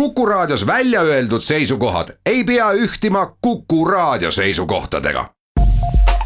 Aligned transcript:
Kuku 0.00 0.26
Raadios 0.26 0.66
välja 0.66 1.00
öeldud 1.00 1.40
seisukohad 1.40 2.08
ei 2.26 2.44
pea 2.44 2.72
ühtima 2.72 3.36
Kuku 3.40 3.84
Raadio 3.84 4.30
seisukohtadega. 4.30 5.30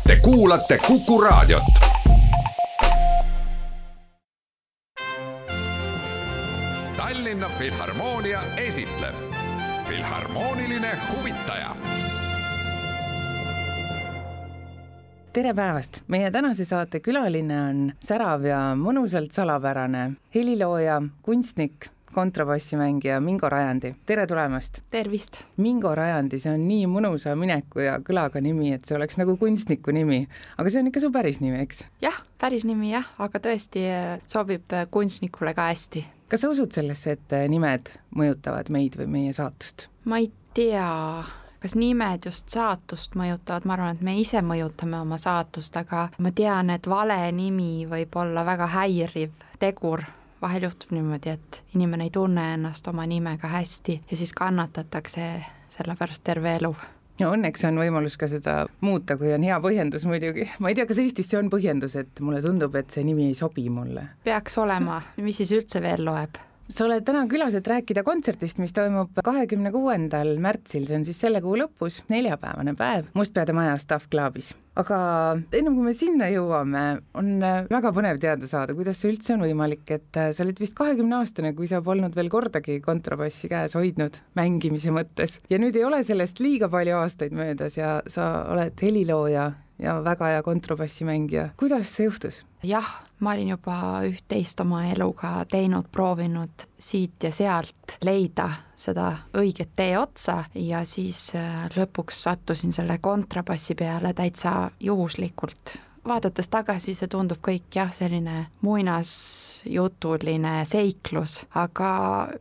Te 0.07 0.17
kuulate 0.23 0.79
Kuku 0.87 1.21
Raadiot. 1.21 1.62
Tallinna 6.96 7.48
Filharmoonia 7.59 8.41
esitleb 8.56 9.14
Filharmooniline 9.89 10.98
huvitaja 11.16 11.77
tere 15.32 15.55
päevast, 15.55 16.02
meie 16.09 16.30
tänase 16.30 16.64
saate 16.64 17.00
külaline 17.00 17.61
on 17.62 17.93
särav 18.02 18.43
ja 18.45 18.59
mõnusalt 18.75 19.30
salapärane 19.30 20.11
helilooja, 20.34 21.02
kunstnik 21.23 21.87
kontrabassimängija 22.12 23.20
Mingo 23.20 23.48
Rajandi, 23.48 23.95
tere 24.06 24.27
tulemast! 24.27 24.82
tervist! 24.90 25.45
Mingo 25.56 25.95
Rajandi, 25.95 26.38
see 26.42 26.52
on 26.52 26.64
nii 26.68 26.87
mõnusa 26.91 27.37
mineku 27.38 27.84
ja 27.84 27.98
kõlaga 28.05 28.42
nimi, 28.42 28.73
et 28.74 28.87
see 28.88 28.96
oleks 28.98 29.18
nagu 29.20 29.37
kunstniku 29.41 29.95
nimi, 29.95 30.24
aga 30.59 30.73
see 30.73 30.82
on 30.82 30.91
ikka 30.91 31.04
su 31.04 31.12
päris 31.15 31.41
nimi, 31.42 31.60
eks? 31.62 31.84
jah, 32.02 32.18
päris 32.42 32.66
nimi 32.66 32.92
jah, 32.92 33.06
aga 33.23 33.42
tõesti 33.42 33.84
äh, 33.87 34.09
sobib 34.30 34.74
äh, 34.74 34.88
kunstnikule 34.91 35.54
ka 35.54 35.70
hästi. 35.70 36.04
kas 36.30 36.42
sa 36.45 36.51
usud 36.51 36.74
sellesse, 36.74 37.15
et 37.18 37.37
äh, 37.37 37.46
nimed 37.51 37.92
mõjutavad 38.16 38.73
meid 38.74 38.98
või 38.98 39.10
meie 39.18 39.37
saatust? 39.37 39.87
ma 40.10 40.18
ei 40.23 40.32
tea, 40.54 40.90
kas 41.62 41.79
nimed 41.79 42.27
just 42.27 42.51
saatust 42.51 43.15
mõjutavad, 43.18 43.66
ma 43.70 43.79
arvan, 43.79 43.98
et 43.98 44.06
me 44.06 44.18
ise 44.18 44.42
mõjutame 44.42 44.98
oma 45.04 45.18
saatust, 45.20 45.77
aga 45.79 46.09
ma 46.18 46.34
tean, 46.34 46.74
et 46.74 46.90
vale 46.90 47.23
nimi 47.37 47.87
võib 47.90 48.18
olla 48.18 48.46
väga 48.48 48.73
häiriv 48.74 49.46
tegur 49.62 50.09
vahel 50.43 50.69
juhtub 50.69 50.95
niimoodi, 50.97 51.35
et 51.37 51.62
inimene 51.75 52.09
ei 52.09 52.15
tunne 52.15 52.53
ennast 52.55 52.89
oma 52.89 53.07
nimega 53.07 53.49
hästi 53.49 54.01
ja 54.11 54.17
siis 54.17 54.33
kannatatakse 54.37 55.29
selle 55.69 55.97
pärast 55.99 56.25
terve 56.25 56.57
elu 56.57 56.75
ja 57.21 57.30
õnneks 57.30 57.65
on 57.69 57.80
võimalus 57.80 58.16
ka 58.21 58.29
seda 58.30 58.55
muuta, 58.85 59.16
kui 59.21 59.32
on 59.35 59.45
hea 59.45 59.59
põhjendus 59.63 60.07
muidugi. 60.09 60.49
ma 60.59 60.71
ei 60.71 60.79
tea, 60.79 60.87
kas 60.88 61.01
Eestis 61.02 61.30
see 61.30 61.41
on 61.41 61.51
põhjendus, 61.52 61.97
et 62.01 62.23
mulle 62.24 62.43
tundub, 62.45 62.77
et 62.80 62.91
see 62.91 63.05
nimi 63.07 63.29
ei 63.30 63.35
sobi 63.38 63.69
mulle? 63.73 64.06
peaks 64.25 64.59
olema, 64.62 65.00
mis 65.21 65.43
siis 65.43 65.53
üldse 65.56 65.82
veel 65.84 66.05
loeb? 66.06 66.41
Sa 66.71 66.87
oled 66.87 67.04
täna 67.06 67.25
külas, 67.31 67.54
et 67.59 67.69
rääkida 67.69 68.04
kontserdist, 68.06 68.60
mis 68.62 68.75
toimub 68.76 69.19
kahekümne 69.25 69.72
kuuendal 69.75 70.37
märtsil, 70.43 70.87
see 70.88 70.99
on 71.00 71.06
siis 71.06 71.21
selle 71.21 71.43
kuu 71.44 71.56
lõpus, 71.60 72.00
neljapäevane 72.12 72.75
päev, 72.78 73.10
Mustpeade 73.19 73.54
maja 73.56 73.76
Staff 73.81 74.10
Clubis. 74.10 74.54
aga 74.81 74.98
ennem 75.53 75.75
kui 75.76 75.84
me 75.84 75.93
sinna 75.97 76.31
jõuame, 76.31 76.84
on 77.19 77.32
väga 77.43 77.91
põnev 77.93 78.21
teada 78.22 78.48
saada, 78.48 78.75
kuidas 78.78 79.00
see 79.03 79.10
üldse 79.12 79.34
on 79.34 79.43
võimalik, 79.44 79.82
et 79.93 80.21
sa 80.21 80.44
olid 80.44 80.62
vist 80.62 80.76
kahekümneaastane, 80.78 81.53
kui 81.59 81.69
sa 81.69 81.82
polnud 81.84 82.15
veel 82.16 82.31
kordagi 82.32 82.78
kontrabassi 82.84 83.50
käes 83.50 83.75
hoidnud 83.76 84.21
mängimise 84.38 84.94
mõttes 84.94 85.41
ja 85.50 85.59
nüüd 85.60 85.76
ei 85.76 85.84
ole 85.84 86.04
sellest 86.06 86.41
liiga 86.41 86.71
palju 86.72 87.00
aastaid 87.03 87.34
möödas 87.37 87.76
ja 87.76 87.98
sa 88.09 88.31
oled 88.54 88.78
helilooja 88.81 89.50
ja 89.82 89.98
väga 90.04 90.26
hea 90.34 90.42
kontrabassimängija. 90.42 91.48
kuidas 91.56 91.97
see 91.97 92.06
juhtus? 92.09 92.44
jah, 92.62 92.88
ma 93.20 93.34
olin 93.34 93.54
juba 93.54 93.76
üht-teist 94.09 94.60
oma 94.60 94.84
eluga 94.92 95.44
teinud, 95.50 95.88
proovinud 95.92 96.66
siit 96.78 97.22
ja 97.25 97.32
sealt 97.32 97.98
leida 98.04 98.50
seda 98.76 99.12
õiget 99.36 99.75
tee 99.76 99.98
otsa 99.98 100.44
ja 100.54 100.84
siis 100.84 101.31
äh, 101.34 101.69
lõpuks 101.76 102.25
sattusin 102.26 102.72
selle 102.76 102.98
kontrabassi 102.98 103.75
peale 103.75 104.12
täitsa 104.16 104.70
juhuslikult 104.81 105.78
vaadates 106.06 106.48
tagasi, 106.48 106.94
see 106.97 107.08
tundub 107.12 107.41
kõik 107.44 107.76
jah, 107.76 107.91
selline 107.92 108.47
muinasjutuline 108.64 110.54
seiklus, 110.69 111.44
aga 111.54 111.91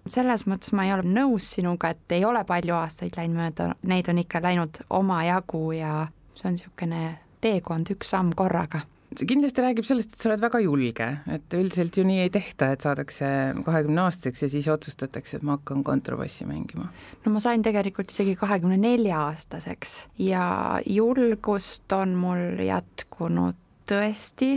selles 0.07 0.45
mõttes 0.49 0.71
ma 0.75 0.87
ei 0.87 0.93
ole 0.95 1.03
nõus 1.07 1.53
sinuga, 1.57 1.91
et 1.91 2.15
ei 2.15 2.25
ole 2.25 2.43
palju 2.47 2.77
aastaid 2.79 3.17
läinud 3.19 3.41
mööda, 3.41 3.73
neid 3.83 4.09
on 4.11 4.23
ikka 4.23 4.41
läinud 4.43 4.83
omajagu 4.89 5.63
ja 5.75 6.07
see 6.35 6.47
on 6.49 6.55
niisugune 6.55 7.03
teekond 7.41 7.91
üks 7.95 8.15
samm 8.15 8.33
korraga 8.37 8.85
see 9.17 9.27
kindlasti 9.29 9.63
räägib 9.63 9.87
sellest, 9.87 10.13
et 10.13 10.21
sa 10.21 10.29
oled 10.29 10.41
väga 10.43 10.61
julge, 10.63 11.07
et 11.33 11.55
üldiselt 11.57 11.97
ju 11.97 12.05
nii 12.07 12.23
ei 12.25 12.31
tehta, 12.33 12.71
et 12.73 12.85
saadakse 12.85 13.29
kahekümne 13.65 14.03
aastaseks 14.05 14.45
ja 14.45 14.49
siis 14.53 14.67
otsustatakse, 14.71 15.39
et 15.39 15.45
ma 15.47 15.57
hakkan 15.57 15.83
kontrabassi 15.87 16.47
mängima. 16.49 16.89
no 17.25 17.33
ma 17.33 17.41
sain 17.43 17.65
tegelikult 17.65 18.13
isegi 18.13 18.35
kahekümne 18.39 18.77
nelja 18.77 19.23
aastaseks 19.29 19.95
ja 20.21 20.43
julgust 20.85 21.91
on 21.95 22.13
mul 22.19 22.61
jätkunud 22.65 23.57
tõesti, 23.89 24.53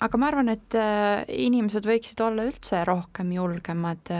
aga 0.00 0.20
ma 0.20 0.30
arvan, 0.32 0.48
et 0.54 0.78
äh, 0.78 1.26
inimesed 1.28 1.84
võiksid 1.86 2.24
olla 2.24 2.48
üldse 2.48 2.80
rohkem 2.88 3.34
julgemad 3.36 4.14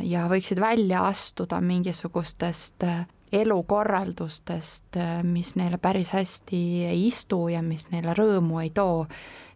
ja 0.00 0.26
võiksid 0.32 0.62
välja 0.62 1.04
astuda 1.10 1.60
mingisugustest 1.60 2.88
äh, 2.88 3.04
elukorraldustest, 3.32 4.98
mis 5.22 5.54
neile 5.58 5.78
päris 5.78 6.10
hästi 6.14 6.62
ei 6.90 7.06
istu 7.06 7.48
ja 7.48 7.62
mis 7.62 7.86
neile 7.92 8.14
rõõmu 8.18 8.62
ei 8.62 8.70
too. 8.74 9.06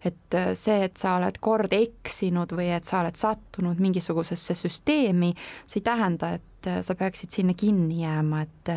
et 0.05 0.37
see, 0.53 0.85
et 0.85 1.01
sa 1.01 1.15
oled 1.17 1.39
kord 1.41 1.73
eksinud 1.73 2.51
või 2.53 2.67
et 2.77 2.85
sa 2.85 2.99
oled 3.01 3.17
sattunud 3.17 3.79
mingisugusesse 3.81 4.53
süsteemi, 4.55 5.31
see 5.67 5.81
ei 5.81 5.85
tähenda, 5.87 6.35
et 6.37 6.69
sa 6.85 6.95
peaksid 6.95 7.33
sinna 7.33 7.55
kinni 7.57 8.03
jääma, 8.03 8.43
et 8.45 8.73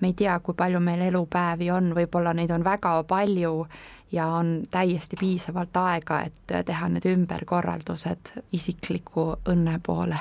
me 0.00 0.10
ei 0.10 0.18
tea, 0.18 0.40
kui 0.40 0.58
palju 0.58 0.80
meil 0.82 1.06
elupäevi 1.06 1.70
on, 1.70 1.94
võib-olla 1.94 2.34
neid 2.34 2.50
on 2.50 2.66
väga 2.66 2.96
palju 3.06 3.66
ja 4.12 4.26
on 4.26 4.56
täiesti 4.70 5.16
piisavalt 5.20 5.76
aega, 5.76 6.24
et 6.26 6.56
teha 6.66 6.88
need 6.88 7.06
ümberkorraldused 7.14 8.34
isikliku 8.58 9.36
õnne 9.46 9.78
poole 9.86 10.18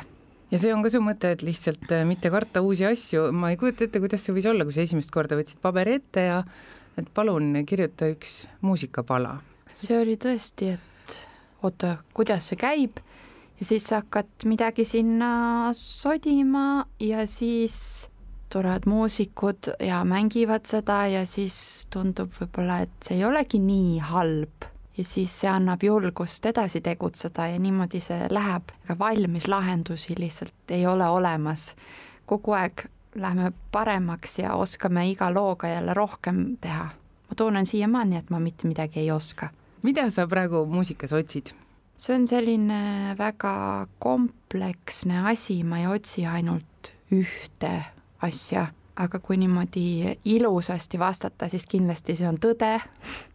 ja 0.51 0.61
see 0.61 0.73
on 0.73 0.83
ka 0.85 0.91
su 0.93 1.01
mõte, 1.03 1.31
et 1.35 1.43
lihtsalt 1.45 1.91
äh, 1.95 2.05
mitte 2.07 2.31
karta 2.33 2.63
uusi 2.65 2.85
asju, 2.87 3.29
ma 3.35 3.51
ei 3.53 3.59
kujuta 3.59 3.87
ette, 3.87 4.01
kuidas 4.03 4.25
see 4.25 4.35
võis 4.35 4.47
olla, 4.49 4.67
kui 4.67 4.75
sa 4.75 4.85
esimest 4.85 5.13
korda 5.13 5.37
võtsid 5.39 5.61
paberi 5.63 5.97
ette 5.99 6.27
ja 6.29 6.41
et 6.99 7.09
palun 7.13 7.51
kirjuta 7.67 8.09
üks 8.13 8.43
muusikapala. 8.65 9.39
see 9.71 9.97
oli 9.99 10.15
tõesti, 10.21 10.75
et 10.77 11.17
oota, 11.65 11.97
kuidas 12.15 12.51
see 12.51 12.59
käib? 12.59 13.01
Ja 13.55 13.65
siis 13.69 13.85
sa 13.87 14.01
hakkad 14.01 14.43
midagi 14.51 14.83
sinna 14.83 15.71
sodima 15.77 16.83
ja 16.99 17.23
siis 17.31 18.09
tulevad 18.51 18.83
muusikud 18.87 19.71
ja 19.79 20.01
mängivad 20.07 20.67
seda 20.67 21.05
ja 21.07 21.23
siis 21.27 21.87
tundub 21.91 22.35
võib-olla, 22.35 22.81
et 22.83 22.95
see 23.03 23.17
ei 23.19 23.25
olegi 23.27 23.61
nii 23.63 23.99
halb 24.11 24.74
ja 24.97 25.03
siis 25.03 25.39
see 25.41 25.49
annab 25.49 25.83
julgust 25.83 26.45
edasi 26.45 26.81
tegutseda 26.81 27.47
ja 27.47 27.59
niimoodi 27.59 27.99
see 28.03 28.27
läheb, 28.31 28.71
ega 28.83 28.99
valmis 28.99 29.47
lahendusi 29.47 30.15
lihtsalt 30.17 30.71
ei 30.71 30.85
ole 30.87 31.07
olemas. 31.07 31.75
kogu 32.25 32.51
aeg 32.51 32.87
läheme 33.15 33.51
paremaks 33.71 34.39
ja 34.39 34.53
oskame 34.53 35.09
iga 35.09 35.33
looga 35.33 35.67
jälle 35.67 35.93
rohkem 35.93 36.57
teha. 36.61 36.85
ma 37.29 37.35
tunnen 37.37 37.65
siiamaani, 37.65 38.17
et 38.17 38.29
ma 38.29 38.39
mitte 38.39 38.67
midagi 38.67 38.99
ei 38.99 39.11
oska. 39.11 39.49
mida 39.83 40.09
sa 40.09 40.27
praegu 40.27 40.65
muusikas 40.65 41.13
otsid? 41.13 41.53
see 41.97 42.15
on 42.15 42.27
selline 42.27 43.15
väga 43.17 43.87
kompleksne 43.99 45.27
asi, 45.29 45.63
ma 45.63 45.79
ei 45.79 45.87
otsi 45.87 46.25
ainult 46.25 46.91
ühte 47.11 47.83
asja, 48.21 48.67
aga 48.95 49.19
kui 49.19 49.37
niimoodi 49.37 50.17
ilusasti 50.25 50.99
vastata, 50.99 51.47
siis 51.47 51.65
kindlasti 51.67 52.15
see 52.15 52.27
on 52.27 52.39
tõde 52.41 52.79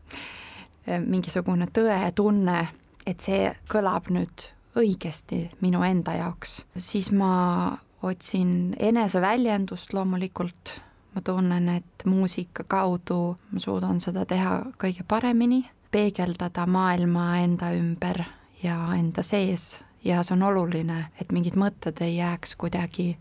mingisugune 0.86 1.68
tõetunne, 1.72 2.66
et 3.06 3.20
see 3.20 3.50
kõlab 3.70 4.10
nüüd 4.12 4.46
õigesti 4.78 5.48
minu 5.60 5.82
enda 5.86 6.14
jaoks, 6.18 6.60
siis 6.78 7.10
ma 7.12 7.76
otsin 8.02 8.76
eneseväljendust 8.78 9.92
loomulikult, 9.92 10.80
ma 11.14 11.22
tunnen, 11.26 11.68
et 11.68 12.06
muusika 12.06 12.64
kaudu 12.64 13.36
ma 13.50 13.60
suudan 13.60 14.00
seda 14.00 14.24
teha 14.28 14.60
kõige 14.80 15.04
paremini, 15.08 15.64
peegeldada 15.90 16.66
maailma 16.70 17.32
enda 17.42 17.72
ümber 17.74 18.22
ja 18.62 18.78
enda 18.96 19.22
sees. 19.26 19.80
Ja 20.04 20.22
see 20.24 20.32
on 20.32 20.46
oluline, 20.48 21.10
et 21.20 21.32
mingid 21.34 21.58
mõtted 21.60 21.98
ei 22.00 22.16
jääks 22.16 22.54
kuidagi 22.56 23.18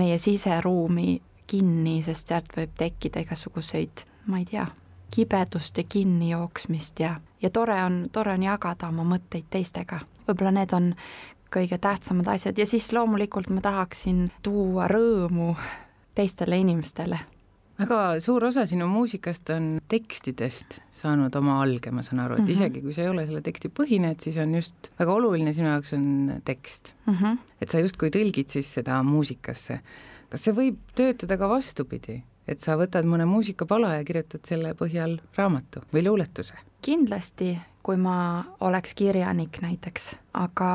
meie 0.00 0.16
siseruumi 0.18 1.18
kinni, 1.46 1.98
sest 2.02 2.32
sealt 2.32 2.54
võib 2.56 2.72
tekkida 2.78 3.20
igasuguseid, 3.26 4.06
ma 4.32 4.40
ei 4.40 4.46
tea, 4.48 4.64
kibedust 5.14 5.78
ja 5.78 5.84
kinnijooksmist 5.88 7.00
ja, 7.00 7.14
ja 7.42 7.50
tore 7.50 7.76
on, 7.84 8.04
tore 8.12 8.34
on 8.34 8.42
jagada 8.42 8.88
oma 8.88 9.06
mõtteid 9.14 9.46
teistega. 9.50 10.00
võib-olla 10.26 10.50
need 10.58 10.72
on 10.72 10.94
kõige 11.54 11.78
tähtsamad 11.78 12.28
asjad 12.34 12.58
ja 12.58 12.66
siis 12.66 12.90
loomulikult 12.92 13.50
ma 13.54 13.62
tahaksin 13.62 14.26
tuua 14.42 14.88
rõõmu 14.90 15.54
teistele 16.14 16.58
inimestele. 16.62 17.18
väga 17.78 18.00
suur 18.22 18.44
osa 18.44 18.66
sinu 18.70 18.86
muusikast 18.86 19.50
on 19.50 19.78
tekstidest 19.90 20.80
saanud 20.94 21.34
oma 21.36 21.60
alge, 21.62 21.90
ma 21.90 22.02
saan 22.06 22.20
aru, 22.22 22.34
et 22.34 22.40
mm 22.40 22.46
-hmm. 22.46 22.50
isegi 22.52 22.82
kui 22.82 22.92
see 22.94 23.04
ei 23.04 23.10
ole 23.10 23.26
selle 23.26 23.40
teksti 23.42 23.68
põhine, 23.68 24.10
et 24.10 24.20
siis 24.20 24.36
on 24.38 24.54
just 24.54 24.90
väga 24.98 25.12
oluline 25.12 25.52
sinu 25.52 25.68
jaoks 25.68 25.92
on 25.92 26.40
tekst 26.44 26.94
mm. 27.06 27.14
-hmm. 27.14 27.38
et 27.60 27.70
sa 27.70 27.78
justkui 27.78 28.10
tõlgid 28.10 28.48
siis 28.48 28.74
seda 28.74 29.02
muusikasse. 29.02 29.80
kas 30.28 30.44
see 30.44 30.54
võib 30.54 30.78
töötada 30.94 31.38
ka 31.38 31.48
vastupidi? 31.48 32.22
Et 32.48 32.60
sa 32.60 32.76
võtad 32.80 33.06
mõne 33.08 33.26
muusikapala 33.28 33.94
ja 33.98 34.04
kirjutad 34.04 34.44
selle 34.48 34.74
põhjal 34.78 35.18
raamatu 35.36 35.84
või 35.92 36.04
luuletuse? 36.08 36.54
kindlasti, 36.84 37.54
kui 37.82 37.96
ma 37.96 38.44
oleks 38.60 38.94
kirjanik 38.94 39.62
näiteks, 39.64 40.10
aga 40.36 40.70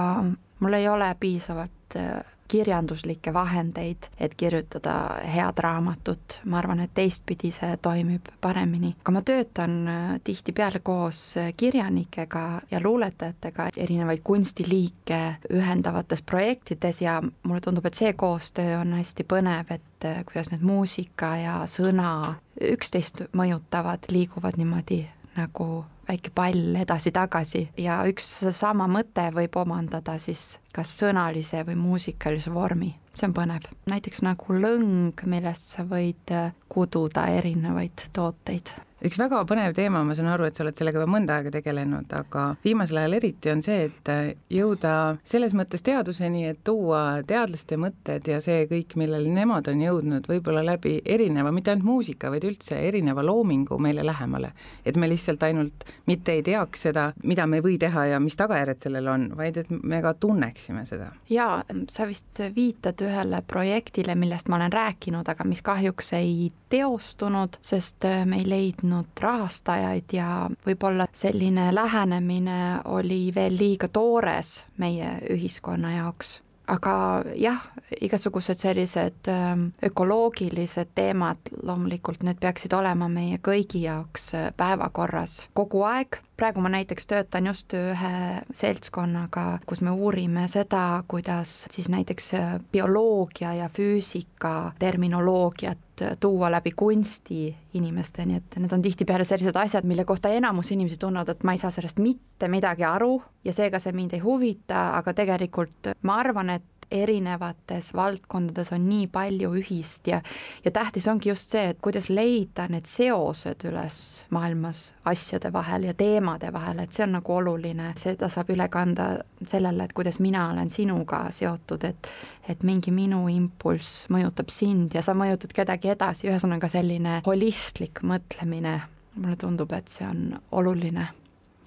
mul 0.60 0.74
ei 0.74 0.88
ole 0.89 1.12
piisavalt 1.19 1.98
äh, 1.98 2.36
kirjanduslikke 2.50 3.34
vahendeid, 3.34 4.10
et 4.19 4.36
kirjutada 4.36 4.94
head 5.36 5.62
raamatut, 5.63 6.40
ma 6.46 6.57
arvan, 6.60 6.81
et 6.84 6.94
teistpidi 6.94 7.51
see 7.54 7.78
toimib 7.81 8.31
paremini. 8.42 8.96
aga 9.00 9.12
ma 9.12 9.22
töötan 9.22 9.75
äh, 9.88 10.16
tihtipeale 10.24 10.81
koos 10.84 11.38
äh, 11.38 11.54
kirjanikega 11.57 12.62
ja 12.72 12.81
luuletajatega 12.84 13.69
erinevaid 13.78 14.24
kunstiliike 14.24 15.22
ühendavates 15.54 16.22
projektides 16.22 17.01
ja 17.01 17.22
mulle 17.44 17.62
tundub, 17.62 17.86
et 17.86 17.94
see 17.94 18.13
koostöö 18.13 18.80
on 18.80 18.94
hästi 18.98 19.24
põnev, 19.24 19.69
et 19.69 20.06
äh, 20.10 20.24
kuidas 20.25 20.51
need 20.51 20.66
muusika 20.66 21.36
ja 21.38 21.62
sõna 21.69 22.36
üksteist 22.74 23.30
mõjutavad, 23.34 24.10
liiguvad 24.12 24.57
niimoodi 24.57 25.04
nagu 25.39 25.69
väike 26.09 26.33
pall 26.36 26.75
edasi-tagasi. 26.81 27.63
Ja 27.81 28.01
üks 28.09 28.31
sama 28.57 28.88
mõte 28.91 29.30
võib 29.36 29.56
omandada 29.62 30.18
siis 30.21 30.57
kas 30.75 30.94
sõnalise 31.00 31.63
või 31.68 31.77
muusikalise 31.80 32.53
vormi, 32.53 32.91
see 33.13 33.30
on 33.30 33.38
põnev. 33.38 33.69
näiteks 33.89 34.24
nagu 34.25 34.59
lõng, 34.59 35.25
millest 35.25 35.75
sa 35.75 35.88
võid 35.88 36.36
kududa 36.69 37.30
erinevaid 37.39 38.09
tooteid 38.13 38.74
üks 39.06 39.19
väga 39.19 39.42
põnev 39.48 39.74
teema, 39.78 40.01
ma 40.04 40.16
saan 40.16 40.30
aru, 40.34 40.48
et 40.48 40.57
sa 40.57 40.66
oled 40.66 40.78
sellega 40.78 41.00
juba 41.00 41.12
mõnda 41.12 41.38
aega 41.40 41.54
tegelenud, 41.54 42.12
aga 42.16 42.46
viimasel 42.63 43.00
ajal 43.01 43.16
eriti 43.19 43.51
on 43.54 43.62
see, 43.63 43.88
et 43.88 44.12
jõuda 44.51 44.94
selles 45.28 45.56
mõttes 45.57 45.84
teaduseni, 45.86 46.46
et 46.51 46.60
tuua 46.68 47.22
teadlaste 47.28 47.80
mõtted 47.80 48.28
ja 48.28 48.42
see 48.44 48.66
kõik, 48.69 48.98
millele 49.00 49.31
nemad 49.31 49.69
on 49.72 49.84
jõudnud, 49.84 50.28
võib-olla 50.30 50.63
läbi 50.66 50.98
erineva, 51.06 51.54
mitte 51.56 51.74
ainult 51.74 51.88
muusika, 51.88 52.31
vaid 52.34 52.48
üldse 52.50 52.80
erineva 52.90 53.24
loomingu 53.25 53.80
meile 53.80 54.04
lähemale. 54.06 54.51
et 54.86 54.98
me 54.98 55.07
lihtsalt 55.10 55.44
ainult 55.44 55.86
mitte 56.07 56.31
ei 56.31 56.44
teaks 56.44 56.81
seda, 56.88 57.12
mida 57.24 57.46
me 57.48 57.62
või 57.63 57.78
teha 57.80 58.06
ja 58.13 58.19
mis 58.19 58.36
tagajärjed 58.36 58.84
sellel 58.84 59.07
on, 59.07 59.30
vaid 59.38 59.57
et 59.57 59.69
me 59.69 60.01
ka 60.01 60.13
tunneksime 60.13 60.86
seda. 60.86 61.12
jaa, 61.30 61.63
sa 61.90 62.07
vist 62.07 62.42
viitad 62.56 63.00
ühele 63.06 63.42
projektile, 63.48 64.16
millest 64.16 64.50
ma 64.50 64.60
olen 64.60 64.74
rääkinud, 64.74 65.28
aga 65.30 65.48
mis 65.48 65.62
kahjuks 65.62 66.13
ei 66.19 66.51
teostunud, 66.69 67.57
sest 67.62 68.06
me 68.25 68.42
ei 68.42 68.50
leidnud 68.50 68.88
leidnud 68.89 69.19
rahastajaid 69.19 70.13
ja 70.13 70.50
võib-olla 70.65 71.07
selline 71.13 71.69
lähenemine 71.75 72.81
oli 72.86 73.31
veel 73.36 73.57
liiga 73.57 73.88
toores 73.88 74.65
meie 74.77 75.19
ühiskonna 75.30 75.95
jaoks. 75.97 76.41
Aga 76.69 77.24
jah, 77.33 77.63
igasugused 78.01 78.59
sellised 78.62 79.25
ähm, 79.27 79.71
ökoloogilised 79.83 80.91
teemad, 80.94 81.39
loomulikult 81.63 82.21
need 82.21 82.38
peaksid 82.38 82.74
olema 82.77 83.07
meie 83.09 83.39
kõigi 83.41 83.81
jaoks 83.88 84.36
äh, 84.38 84.51
päevakorras 84.53 85.47
kogu 85.57 85.81
aeg, 85.89 86.19
praegu 86.38 86.62
ma 86.62 86.69
näiteks 86.69 87.09
töötan 87.09 87.50
just 87.50 87.74
ühe 87.74 88.13
seltskonnaga, 88.53 89.63
kus 89.65 89.81
me 89.81 89.95
uurime 89.97 90.45
seda, 90.47 91.01
kuidas 91.09 91.65
siis 91.74 91.89
näiteks 91.89 92.33
äh, 92.38 92.53
bioloogia 92.71 93.56
ja 93.63 93.69
füüsika 93.74 94.75
terminoloogiat 94.80 95.88
tuua 96.19 96.51
läbi 96.51 96.72
kunsti 96.72 97.56
inimesteni, 97.74 98.40
et 98.40 98.57
need 98.57 98.74
on 98.74 98.81
tihtipeale 98.81 99.25
sellised 99.28 99.56
asjad, 99.60 99.88
mille 99.88 100.06
kohta 100.06 100.31
enamus 100.34 100.72
inimesi 100.72 101.00
tunnevad, 101.00 101.30
et 101.30 101.44
ma 101.44 101.56
ei 101.56 101.62
saa 101.62 101.72
sellest 101.72 102.00
mitte 102.00 102.48
midagi 102.48 102.84
aru 102.88 103.18
ja 103.46 103.54
seega 103.54 103.80
see 103.80 103.96
mind 103.96 104.16
ei 104.18 104.24
huvita, 104.24 104.90
aga 104.98 105.13
tegelikult 105.13 105.94
ma 106.07 106.19
arvan, 106.24 106.56
et 106.57 106.78
erinevates 106.91 107.91
valdkondades 107.95 108.71
on 108.75 108.86
nii 108.89 109.07
palju 109.12 109.51
ühist 109.62 110.07
ja 110.07 110.21
ja 110.65 110.71
tähtis 110.71 111.07
ongi 111.07 111.30
just 111.30 111.53
see, 111.53 111.69
et 111.74 111.80
kuidas 111.81 112.09
leida 112.09 112.68
need 112.69 112.88
seosed 112.89 113.65
üles 113.69 114.00
maailmas 114.36 114.94
asjade 115.06 115.53
vahel 115.53 115.89
ja 115.89 115.94
teemade 115.94 116.53
vahel, 116.53 116.80
et 116.83 116.94
see 116.94 117.06
on 117.06 117.15
nagu 117.19 117.36
oluline, 117.36 117.91
seda 118.00 118.30
saab 118.30 118.50
üle 118.53 118.69
kanda 118.71 119.09
sellele, 119.47 119.86
et 119.86 119.94
kuidas 119.94 120.19
mina 120.19 120.50
olen 120.53 120.69
sinuga 120.69 121.25
seotud, 121.36 121.86
et 121.89 122.12
et 122.50 122.63
mingi 122.65 122.89
minu 122.89 123.27
impulss 123.30 124.07
mõjutab 124.09 124.50
sind 124.50 124.95
ja 124.97 125.03
sa 125.06 125.13
mõjutad 125.13 125.53
kedagi 125.53 125.94
edasi, 125.94 126.31
ühesõnaga 126.31 126.69
selline 126.71 127.19
holistlik 127.27 128.01
mõtlemine, 128.01 128.80
mulle 129.19 129.38
tundub, 129.38 129.71
et 129.77 129.91
see 129.91 130.07
on 130.07 130.39
oluline 130.57 131.06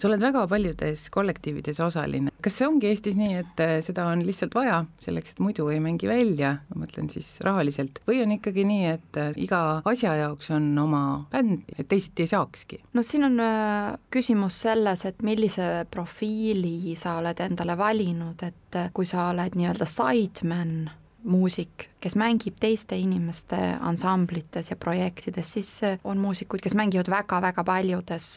sa 0.02 0.08
oled 0.10 0.22
väga 0.22 0.42
paljudes 0.50 1.04
kollektiivides 1.14 1.78
osaline, 1.84 2.32
kas 2.42 2.56
see 2.58 2.66
ongi 2.66 2.88
Eestis 2.90 3.14
nii, 3.18 3.36
et 3.38 3.60
äh, 3.62 3.76
seda 3.86 4.08
on 4.10 4.24
lihtsalt 4.26 4.54
vaja 4.56 4.80
selleks, 5.04 5.36
et 5.36 5.42
muidu 5.44 5.68
ei 5.70 5.78
mängi 5.82 6.10
välja, 6.10 6.56
ma 6.72 6.82
mõtlen 6.82 7.10
siis 7.12 7.36
rahaliselt, 7.46 8.00
või 8.08 8.22
on 8.24 8.34
ikkagi 8.34 8.66
nii, 8.66 8.88
et 8.96 9.20
äh, 9.22 9.30
iga 9.44 9.60
asja 9.88 10.16
jaoks 10.18 10.50
on 10.56 10.66
oma 10.82 11.02
bänd, 11.30 11.62
et 11.76 11.86
teisiti 11.90 12.26
ei 12.26 12.32
saakski? 12.32 12.80
no 12.98 13.06
siin 13.06 13.28
on 13.28 13.38
äh, 13.44 13.92
küsimus 14.12 14.58
selles, 14.66 15.06
et 15.06 15.22
millise 15.22 15.86
profiili 15.92 16.96
sa 16.98 17.20
oled 17.20 17.44
endale 17.46 17.78
valinud, 17.78 18.42
et 18.42 18.82
kui 18.96 19.06
sa 19.06 19.28
oled 19.30 19.54
nii-öelda 19.54 19.86
sideman, 19.86 20.90
muusik, 21.22 21.86
kes 22.02 22.16
mängib 22.18 22.56
teiste 22.58 22.96
inimeste 22.98 23.58
ansamblites 23.78 24.72
ja 24.72 24.76
projektides, 24.80 25.52
siis 25.54 25.70
on 26.02 26.18
muusikuid, 26.18 26.64
kes 26.64 26.74
mängivad 26.74 27.06
väga-väga 27.12 27.62
paljudes 27.62 28.32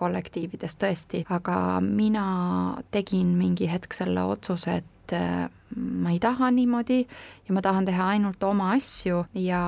kollektiivides 0.00 0.78
tõesti, 0.80 1.24
aga 1.30 1.80
mina 1.84 2.24
tegin 2.94 3.34
mingi 3.38 3.68
hetk 3.70 3.96
selle 3.96 4.24
otsuse, 4.32 4.80
et 4.80 5.14
äh, 5.16 5.44
ma 5.76 6.14
ei 6.14 6.18
taha 6.22 6.50
niimoodi 6.54 7.00
ja 7.02 7.54
ma 7.56 7.62
tahan 7.64 7.88
teha 7.88 8.08
ainult 8.16 8.42
oma 8.48 8.72
asju 8.76 9.24
ja 9.38 9.60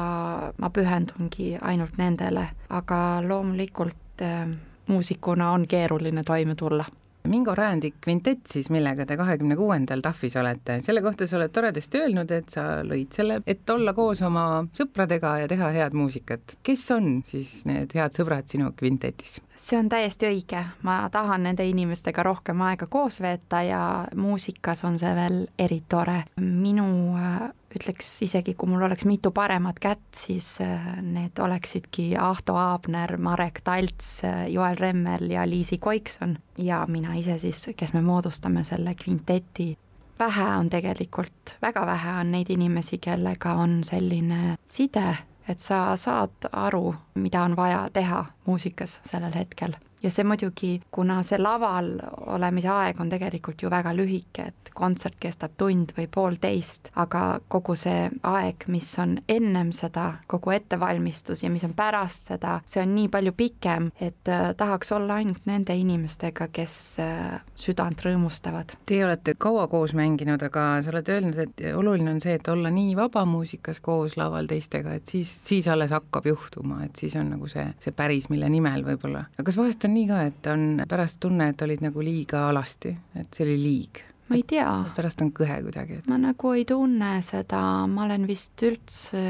ma 0.59 0.73
pühendungi 0.73 1.53
ainult 1.61 2.01
nendele, 2.01 2.49
aga 2.71 2.99
loomulikult 3.27 4.25
äh, 4.27 4.49
muusikuna 4.89 5.53
on 5.53 5.69
keeruline 5.69 6.25
toime 6.27 6.57
tulla 6.59 6.89
Mingo 7.29 7.55
Räändi 7.55 7.93
kvintett 8.01 8.47
siis, 8.51 8.71
millega 8.71 9.07
te 9.07 9.17
kahekümne 9.17 9.57
kuuendal 9.57 10.03
TAF-is 10.03 10.35
olete, 10.41 10.81
selle 10.83 11.03
kohta 11.05 11.27
sa 11.27 11.39
oled 11.39 11.53
toredasti 11.55 12.01
öelnud, 12.03 12.31
et 12.35 12.51
sa 12.51 12.65
lõid 12.87 13.15
selle, 13.15 13.39
et 13.47 13.71
olla 13.71 13.95
koos 13.95 14.23
oma 14.27 14.65
sõpradega 14.75 15.37
ja 15.45 15.51
teha 15.51 15.71
head 15.77 15.95
muusikat. 15.95 16.57
kes 16.63 16.85
on 16.91 17.23
siis 17.27 17.63
need 17.69 17.95
head 17.95 18.19
sõbrad 18.19 18.51
sinu 18.51 18.73
kvintetis? 18.77 19.39
see 19.55 19.79
on 19.79 19.89
täiesti 19.93 20.27
õige, 20.27 20.65
ma 20.83 21.07
tahan 21.13 21.47
nende 21.47 21.67
inimestega 21.69 22.23
rohkem 22.27 22.61
aega 22.67 22.87
koos 22.91 23.21
veeta 23.23 23.63
ja 23.63 23.83
muusikas 24.17 24.85
on 24.85 24.99
see 24.99 25.15
veel 25.15 25.45
eritore. 25.59 26.25
minu 26.41 27.15
äh, 27.15 27.51
ütleks 27.77 28.09
isegi, 28.25 28.55
kui 28.59 28.71
mul 28.71 28.85
oleks 28.87 29.07
mitu 29.09 29.31
paremat 29.35 29.79
kätt, 29.83 30.05
siis 30.17 30.61
äh, 30.61 30.89
need 31.03 31.39
oleksidki 31.41 32.13
Ahto 32.21 32.57
Aabner, 32.59 33.17
Marek 33.17 33.63
Talts, 33.65 34.25
äh, 34.25 34.47
Joel 34.53 34.77
Remmel 34.81 35.31
ja 35.31 35.47
Liisi 35.49 35.79
Koikson 35.79 36.37
ja 36.59 36.85
mina 36.89 37.15
ise 37.19 37.39
siis, 37.39 37.69
kes 37.77 37.95
me 37.97 38.03
moodustame 38.03 38.65
selle 38.65 38.95
kvinteti. 38.95 39.77
vähe 40.19 40.45
on 40.57 40.69
tegelikult, 40.71 41.57
väga 41.63 41.87
vähe 41.87 42.13
on 42.21 42.33
neid 42.33 42.51
inimesi, 42.51 42.99
kellega 42.99 43.55
on 43.55 43.81
selline 43.85 44.57
side, 44.69 45.17
et 45.49 45.59
sa 45.59 45.97
saad 45.97 46.51
aru, 46.53 46.95
mida 47.15 47.43
on 47.43 47.57
vaja 47.57 47.89
teha 47.93 48.25
muusikas 48.47 49.01
sellel 49.05 49.35
hetkel 49.35 49.75
ja 50.03 50.11
see 50.11 50.25
muidugi, 50.27 50.73
kuna 50.91 51.21
see 51.27 51.39
laval 51.41 51.95
olemise 52.35 52.71
aeg 52.73 53.01
on 53.01 53.11
tegelikult 53.13 53.63
ju 53.63 53.71
väga 53.71 53.95
lühike, 53.97 54.49
et 54.51 54.73
kontsert 54.75 55.19
kestab 55.21 55.55
tund 55.61 55.93
või 55.97 56.09
poolteist, 56.13 56.91
aga 56.99 57.41
kogu 57.53 57.77
see 57.79 58.09
aeg, 58.29 58.67
mis 58.73 58.89
on 59.03 59.17
ennem 59.31 59.73
seda, 59.77 60.09
kogu 60.31 60.55
ettevalmistus 60.57 61.45
ja 61.45 61.51
mis 61.53 61.65
on 61.67 61.75
pärast 61.77 62.33
seda, 62.33 62.59
see 62.67 62.83
on 62.83 62.95
nii 62.97 63.11
palju 63.13 63.35
pikem, 63.37 63.91
et 64.01 64.31
äh, 64.33 64.51
tahaks 64.59 64.93
olla 64.97 65.21
ainult 65.21 65.47
nende 65.49 65.77
inimestega, 65.79 66.49
kes 66.53 66.77
äh, 67.03 67.39
südant 67.59 68.03
rõõmustavad. 68.05 68.77
Teie 68.89 69.07
olete 69.07 69.37
kaua 69.39 69.69
koos 69.71 69.95
mänginud, 69.99 70.43
aga 70.43 70.67
sa 70.83 70.93
oled 70.95 71.13
öelnud, 71.13 71.39
et 71.47 71.65
oluline 71.77 72.17
on 72.17 72.21
see, 72.25 72.37
et 72.39 72.49
olla 72.53 72.73
nii 72.73 72.97
vabamuusikas 72.99 73.81
koos 73.85 74.17
laval 74.21 74.49
teistega, 74.51 74.97
et 74.99 75.09
siis, 75.09 75.31
siis 75.47 75.69
alles 75.71 75.93
hakkab 75.95 76.27
juhtuma, 76.27 76.83
et 76.87 76.97
siis 76.99 77.17
on 77.21 77.31
nagu 77.37 77.51
see, 77.51 77.67
see 77.83 77.95
päris, 77.97 78.29
mille 78.33 78.49
nimel 78.53 78.87
võib-olla. 78.87 79.27
aga 79.37 79.47
kas 79.47 79.59
vahest 79.61 79.87
on 79.89 79.92
on 79.93 79.99
nii 79.99 80.09
ka, 80.09 80.23
et 80.31 80.49
on 80.53 80.87
pärast 80.89 81.21
tunne, 81.21 81.51
et 81.53 81.67
olid 81.67 81.85
nagu 81.85 82.05
liiga 82.05 82.49
alasti, 82.49 82.95
et 83.19 83.37
see 83.37 83.47
oli 83.47 83.59
liig? 83.61 84.03
ma 84.33 84.39
ei 84.39 84.45
tea. 84.49 84.71
pärast 84.97 85.21
on 85.21 85.29
kõhe 85.37 85.59
kuidagi 85.67 85.99
et.... 85.99 86.09
ma 86.09 86.17
nagu 86.17 86.55
ei 86.57 86.65
tunne 86.65 87.13
seda, 87.27 87.61
ma 87.91 88.07
olen 88.07 88.25
vist 88.25 88.63
üldse 88.65 89.23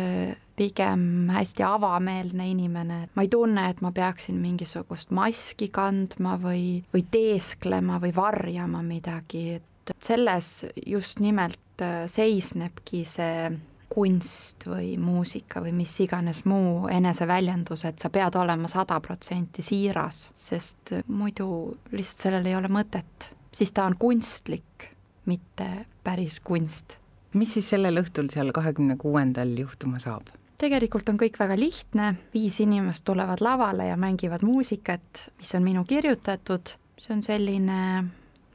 pigem 0.55 1.33
hästi 1.33 1.65
avameelne 1.67 2.47
inimene, 2.53 3.01
et 3.07 3.17
ma 3.19 3.25
ei 3.25 3.31
tunne, 3.33 3.65
et 3.73 3.81
ma 3.83 3.91
peaksin 3.95 4.39
mingisugust 4.39 5.11
maski 5.17 5.73
kandma 5.75 6.37
või, 6.39 6.85
või 6.95 7.07
teesklema 7.11 7.99
või 8.03 8.15
varjama 8.15 8.85
midagi, 8.87 9.47
et 9.59 9.95
selles 10.05 10.69
just 10.87 11.19
nimelt 11.25 11.83
äh, 11.83 12.05
seisnebki 12.07 13.03
see 13.09 13.51
kunst 13.93 14.65
või 14.67 14.97
muusika 15.01 15.61
või 15.61 15.75
mis 15.77 15.93
iganes 16.01 16.45
muu 16.49 16.89
eneseväljendus, 16.89 17.85
et 17.85 18.01
sa 18.01 18.11
pead 18.11 18.37
olema 18.41 18.71
sada 18.73 18.99
protsenti 19.05 19.63
siiras, 19.63 20.31
sest 20.35 20.95
muidu 21.07 21.49
lihtsalt 21.93 22.29
sellel 22.29 22.49
ei 22.49 22.57
ole 22.57 22.73
mõtet. 22.73 23.33
siis 23.53 23.73
ta 23.73 23.85
on 23.85 23.97
kunstlik, 23.99 24.89
mitte 25.27 25.87
päris 26.05 26.41
kunst. 26.41 26.99
mis 27.33 27.53
siis 27.53 27.69
sellel 27.71 28.01
õhtul 28.01 28.31
seal 28.33 28.53
kahekümne 28.53 28.97
kuuendal 28.97 29.59
juhtuma 29.59 29.99
saab? 29.99 30.33
tegelikult 30.63 31.09
on 31.11 31.19
kõik 31.19 31.39
väga 31.39 31.59
lihtne, 31.59 32.15
viis 32.35 32.61
inimest 32.63 33.05
tulevad 33.05 33.41
lavale 33.43 33.89
ja 33.89 33.97
mängivad 33.97 34.45
muusikat, 34.47 35.29
mis 35.39 35.55
on 35.59 35.63
minu 35.67 35.85
kirjutatud, 35.85 36.75
see 36.99 37.15
on 37.17 37.23
selline 37.23 37.79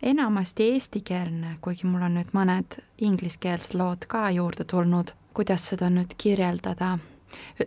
enamasti 0.01 0.72
eestikeelne, 0.74 1.58
kuigi 1.62 1.88
mul 1.89 2.06
on 2.08 2.17
nüüd 2.20 2.34
mõned 2.38 2.79
ingliskeelsed 3.03 3.75
lood 3.79 4.08
ka 4.10 4.29
juurde 4.32 4.67
tulnud. 4.70 5.13
Kuidas 5.38 5.70
seda 5.70 5.91
nüüd 5.94 6.17
kirjeldada? 6.17 6.98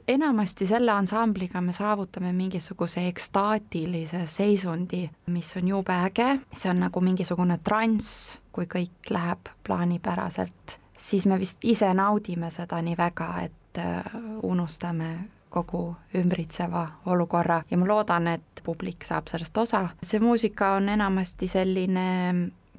enamasti 0.08 0.66
selle 0.66 0.90
ansambliga 0.90 1.60
me 1.60 1.72
saavutame 1.76 2.32
mingisuguse 2.32 3.02
ekstaatilise 3.06 4.22
seisundi, 4.26 5.02
mis 5.26 5.50
on 5.60 5.68
jube 5.68 5.92
äge, 5.92 6.28
see 6.56 6.70
on 6.72 6.80
nagu 6.80 7.02
mingisugune 7.04 7.58
transs, 7.64 8.38
kui 8.52 8.66
kõik 8.66 9.12
läheb 9.12 9.52
plaanipäraselt, 9.68 10.78
siis 10.96 11.28
me 11.28 11.38
vist 11.38 11.62
ise 11.62 11.92
naudime 11.94 12.50
seda 12.50 12.80
nii 12.82 12.96
väga, 12.98 13.28
et 13.44 13.78
äh, 13.84 14.18
unustame 14.42 15.12
kogu 15.50 15.84
ümbritseva 16.16 16.86
olukorra 17.12 17.62
ja 17.70 17.78
ma 17.78 17.86
loodan, 17.86 18.32
et 18.32 18.64
publik 18.64 19.04
saab 19.04 19.28
sellest 19.28 19.58
osa. 19.58 19.88
see 20.02 20.18
muusika 20.24 20.72
on 20.80 20.88
enamasti 20.88 21.48
selline 21.48 22.10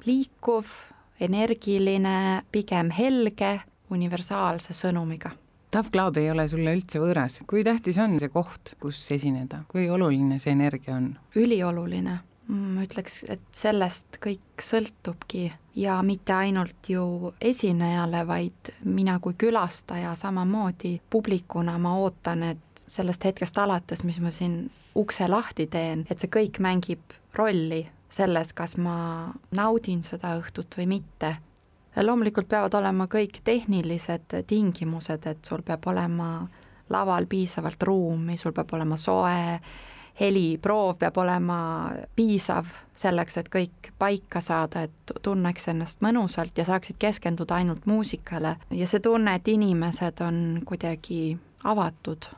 liikuv, 0.04 0.66
energiline, 1.20 2.42
pigem 2.52 2.90
helge, 2.90 3.60
universaalse 3.92 4.74
sõnumiga. 4.76 5.32
Tough 5.72 5.88
Club 5.92 6.18
ei 6.20 6.28
ole 6.30 6.44
sulle 6.48 6.74
üldse 6.76 7.00
võõras, 7.00 7.38
kui 7.48 7.62
tähtis 7.64 7.96
on 8.02 8.18
see 8.20 8.28
koht, 8.32 8.74
kus 8.80 8.98
esineda, 9.14 9.62
kui 9.72 9.86
oluline 9.88 10.36
see 10.42 10.52
energia 10.52 10.98
on? 10.98 11.14
ülioluline, 11.40 12.18
ma 12.52 12.84
ütleks, 12.84 13.22
et 13.32 13.46
sellest 13.56 14.18
kõik 14.20 14.60
sõltubki 14.60 15.46
ja 15.80 15.96
mitte 16.04 16.34
ainult 16.36 16.90
ju 16.92 17.32
esinejale, 17.40 18.26
vaid 18.28 18.72
mina 18.84 19.16
kui 19.24 19.32
külastaja 19.38 20.12
samamoodi 20.18 20.98
publikuna 21.10 21.78
ma 21.80 21.94
ootan, 22.02 22.44
et 22.52 22.84
sellest 22.84 23.24
hetkest 23.24 23.56
alates, 23.58 24.04
mis 24.04 24.20
ma 24.20 24.32
siin 24.34 24.66
ukse 24.94 25.28
lahti 25.28 25.66
teen, 25.72 26.04
et 26.10 26.20
see 26.20 26.28
kõik 26.28 26.60
mängib 26.60 27.16
rolli 27.38 27.86
selles, 28.12 28.52
kas 28.52 28.76
ma 28.76 29.32
naudin 29.56 30.04
seda 30.04 30.36
õhtut 30.40 30.76
või 30.76 30.90
mitte 30.98 31.36
loomulikult 32.00 32.48
peavad 32.48 32.74
olema 32.74 33.06
kõik 33.10 33.42
tehnilised 33.44 34.42
tingimused, 34.46 35.26
et 35.26 35.44
sul 35.44 35.62
peab 35.66 35.86
olema 35.86 36.48
laval 36.92 37.26
piisavalt 37.26 37.82
ruumi, 37.82 38.36
sul 38.36 38.52
peab 38.52 38.72
olema 38.72 38.96
soe, 38.96 39.60
heliproov 40.20 40.98
peab 41.00 41.16
olema 41.22 41.58
piisav 42.16 42.68
selleks, 42.94 43.38
et 43.40 43.48
kõik 43.52 43.92
paika 43.98 44.42
saada, 44.44 44.84
et 44.88 45.14
tunneks 45.22 45.68
ennast 45.72 46.02
mõnusalt 46.04 46.58
ja 46.58 46.66
saaksid 46.68 46.98
keskenduda 47.00 47.56
ainult 47.60 47.86
muusikale 47.88 48.56
ja 48.70 48.88
see 48.88 49.00
tunne, 49.00 49.36
et 49.38 49.48
inimesed 49.48 50.20
on 50.24 50.62
kuidagi 50.68 51.38
avatud. 51.64 52.28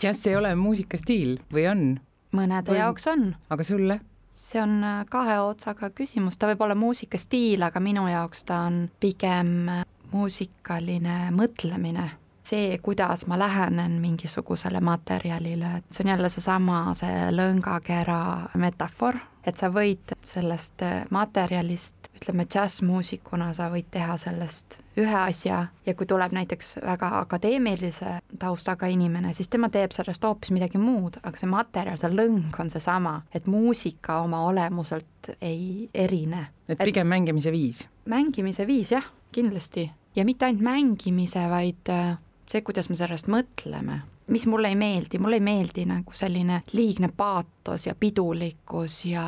džäss 0.00 0.26
ei 0.26 0.36
ole 0.36 0.54
muusikastiil 0.54 1.38
või 1.52 1.66
on? 1.70 1.88
mõnede 2.32 2.72
või... 2.72 2.80
jaoks 2.80 3.06
on. 3.12 3.34
aga 3.50 3.64
sulle? 3.64 4.00
See 4.30 4.60
on 4.62 4.78
äh, 4.84 5.04
kahe 5.10 5.38
otsaga 5.40 5.90
küsimus, 5.90 6.38
ta 6.38 6.48
võib 6.50 6.62
olla 6.66 6.76
muusikastiil, 6.78 7.62
aga 7.66 7.80
minu 7.80 8.06
jaoks 8.08 8.44
ta 8.48 8.62
on 8.68 8.86
pigem 9.00 9.68
äh, 9.72 9.84
muusikaline 10.12 11.28
mõtlemine. 11.34 12.08
See, 12.48 12.78
kuidas 12.82 13.26
ma 13.26 13.38
lähenen 13.38 13.98
mingisugusele 14.02 14.80
materjalile, 14.80 15.78
et 15.78 15.92
see 15.92 16.04
on 16.06 16.14
jälle 16.14 16.30
seesama, 16.32 16.82
see 16.98 17.28
lõngakera 17.34 18.20
metafoor, 18.60 19.20
et 19.46 19.60
sa 19.60 19.70
võid 19.72 20.16
sellest 20.26 20.84
materjalist 21.14 22.08
ütleme, 22.18 22.44
džässmuusikuna 22.50 23.52
sa 23.54 23.68
võid 23.72 23.88
teha 23.94 24.16
sellest 24.18 24.78
ühe 24.98 25.18
asja 25.20 25.60
ja 25.86 25.94
kui 25.94 26.06
tuleb 26.10 26.34
näiteks 26.34 26.78
väga 26.82 27.10
akadeemilise 27.20 28.18
taustaga 28.38 28.90
inimene, 28.90 29.32
siis 29.36 29.50
tema 29.52 29.70
teeb 29.72 29.94
sellest 29.94 30.24
hoopis 30.26 30.52
midagi 30.54 30.80
muud, 30.82 31.20
aga 31.22 31.38
see 31.38 31.50
materjal, 31.50 32.00
see 32.00 32.10
lõng 32.14 32.58
on 32.58 32.72
seesama, 32.72 33.14
et 33.34 33.46
muusika 33.46 34.20
oma 34.24 34.42
olemuselt 34.48 35.32
ei 35.40 35.88
erine. 35.94 36.48
et 36.68 36.78
pigem 36.78 37.06
et, 37.06 37.14
mängimise 37.14 37.52
viis? 37.54 37.86
mängimise 38.06 38.66
viis 38.66 38.92
jah, 38.96 39.06
kindlasti 39.32 39.88
ja 40.16 40.24
mitte 40.26 40.48
ainult 40.48 40.64
mängimise, 40.66 41.44
vaid 41.50 41.92
äh, 41.94 42.16
see, 42.50 42.62
kuidas 42.64 42.88
me 42.88 42.96
sellest 42.96 43.28
mõtleme 43.32 44.02
mis 44.28 44.46
mulle 44.46 44.68
ei 44.68 44.76
meeldi, 44.76 45.18
mulle 45.18 45.36
ei 45.36 45.40
meeldi 45.40 45.84
nagu 45.88 46.12
selline 46.14 46.62
liigne 46.72 47.08
paatos 47.16 47.86
ja 47.86 47.94
pidulikkus 47.94 49.04
ja 49.04 49.24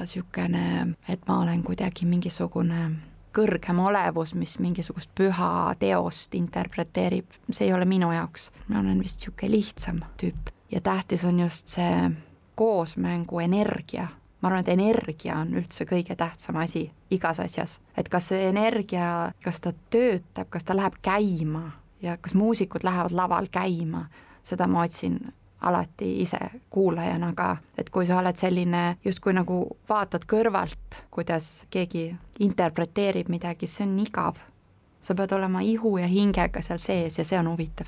niisugune, 0.00 0.96
et 1.08 1.24
ma 1.28 1.40
olen 1.40 1.62
kuidagi 1.62 2.06
mingisugune 2.06 2.90
kõrgem 3.32 3.78
olevus, 3.80 4.34
mis 4.36 4.58
mingisugust 4.60 5.10
püha 5.16 5.72
teost 5.80 6.34
interpreteerib, 6.36 7.32
see 7.50 7.70
ei 7.70 7.72
ole 7.72 7.88
minu 7.88 8.12
jaoks. 8.12 8.50
ma 8.68 8.80
olen 8.80 9.00
vist 9.00 9.22
niisugune 9.22 9.50
lihtsam 9.56 10.02
tüüp 10.20 10.52
ja 10.72 10.80
tähtis 10.80 11.24
on 11.24 11.40
just 11.40 11.68
see 11.68 12.10
koosmängu 12.54 13.40
energia. 13.40 14.08
ma 14.40 14.48
arvan, 14.48 14.60
et 14.60 14.68
energia 14.68 15.36
on 15.38 15.54
üldse 15.54 15.84
kõige 15.86 16.16
tähtsam 16.16 16.56
asi 16.56 16.90
igas 17.10 17.40
asjas, 17.40 17.80
et 17.96 18.08
kas 18.08 18.28
see 18.28 18.48
energia, 18.48 19.32
kas 19.44 19.60
ta 19.60 19.72
töötab, 19.90 20.48
kas 20.50 20.64
ta 20.64 20.76
läheb 20.76 20.98
käima 21.02 21.81
ja 22.02 22.16
kas 22.16 22.34
muusikud 22.34 22.84
lähevad 22.84 23.14
laval 23.14 23.46
käima 23.50 24.06
seda 24.42 24.66
ma 24.66 24.82
otsin 24.82 25.18
alati 25.60 26.20
ise 26.22 26.38
kuulajana 26.70 27.32
ka, 27.34 27.56
et 27.78 27.90
kui 27.90 28.06
sa 28.06 28.18
oled 28.18 28.36
selline 28.36 28.82
justkui 29.04 29.34
nagu 29.36 29.62
vaatad 29.88 30.26
kõrvalt, 30.26 31.04
kuidas 31.14 31.66
keegi 31.70 32.08
interpreteerib 32.42 33.30
midagi, 33.30 33.70
see 33.70 33.86
on 33.86 33.98
igav. 34.02 34.40
sa 35.02 35.14
pead 35.18 35.32
olema 35.34 35.60
ihu 35.66 35.96
ja 35.98 36.06
hingega 36.06 36.60
seal 36.62 36.78
sees 36.78 37.18
ja 37.18 37.24
see 37.24 37.38
on 37.38 37.48
huvitav. 37.50 37.86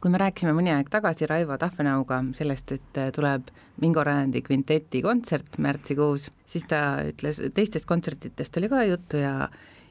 kui 0.00 0.10
me 0.10 0.18
rääkisime 0.20 0.52
mõni 0.52 0.72
aeg 0.72 0.88
tagasi 0.92 1.26
Raivo 1.26 1.56
Tahvenauga 1.58 2.22
sellest, 2.36 2.72
et 2.72 2.98
tuleb 3.16 3.48
Mingo 3.80 4.04
Rajandi 4.04 4.42
kvinteti 4.42 5.02
kontsert 5.02 5.56
märtsikuus, 5.58 6.30
siis 6.46 6.64
ta 6.68 7.00
ütles, 7.08 7.40
teistest 7.54 7.88
kontsertidest 7.88 8.56
oli 8.56 8.68
ka 8.68 8.84
juttu 8.84 9.16
ja 9.16 9.48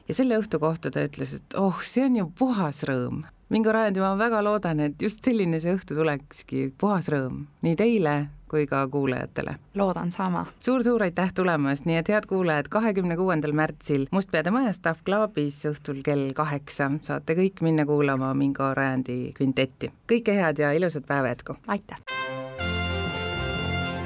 ja 0.08 0.14
selle 0.14 0.38
õhtu 0.38 0.60
kohta 0.60 0.90
ta 0.90 1.02
ütles, 1.08 1.34
et 1.34 1.54
oh, 1.58 1.82
see 1.82 2.04
on 2.04 2.16
ju 2.16 2.30
puhas 2.38 2.84
rõõm, 2.86 3.24
Mingo 3.54 3.72
Rajandi, 3.72 4.00
ma 4.02 4.16
väga 4.18 4.40
loodan, 4.42 4.80
et 4.82 5.02
just 5.02 5.22
selline 5.22 5.60
see 5.62 5.70
õhtu 5.76 5.94
tulekski, 5.94 6.72
puhas 6.74 7.06
rõõm 7.12 7.44
nii 7.62 7.76
teile 7.78 8.14
kui 8.50 8.64
ka 8.66 8.80
kuulajatele. 8.90 9.54
loodan 9.78 10.10
sama 10.10 10.42
suur,. 10.48 10.64
suur-suur 10.82 11.04
aitäh 11.06 11.30
tulemast, 11.34 11.86
nii 11.86 12.00
et 12.00 12.10
head 12.10 12.26
kuulajad, 12.26 12.66
kahekümne 12.68 13.14
kuuendal 13.16 13.54
märtsil 13.54 14.08
Mustpeade 14.10 14.50
majas 14.50 14.82
Staff 14.82 15.06
Clubis 15.06 15.60
õhtul 15.70 16.02
kell 16.02 16.32
kaheksa 16.34 16.90
saate 17.06 17.38
kõik 17.38 17.62
minna 17.62 17.86
kuulama 17.86 18.34
Mingo 18.34 18.74
Rajandi 18.74 19.30
kvintetti. 19.38 19.92
kõike 20.10 20.34
head 20.34 20.58
ja 20.58 20.74
ilusat 20.74 21.06
päeva 21.06 21.30
jätku! 21.30 21.54
aitäh! 21.70 22.02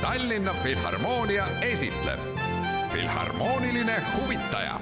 Tallinna 0.05 0.52
Filharmoonia 0.61 1.49
esitleb 1.73 2.21
Filharmooniline 2.93 3.97
huvitaja 4.17 4.76